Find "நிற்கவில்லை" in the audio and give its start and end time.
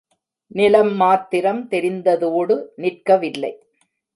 2.75-3.53